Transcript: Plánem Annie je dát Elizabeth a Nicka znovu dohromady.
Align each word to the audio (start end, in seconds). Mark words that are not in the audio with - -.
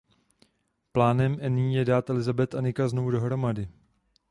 Plánem 0.91 1.37
Annie 1.41 1.77
je 1.77 1.85
dát 1.85 2.09
Elizabeth 2.09 2.55
a 2.57 2.61
Nicka 2.61 2.87
znovu 2.89 3.11
dohromady. 3.11 3.69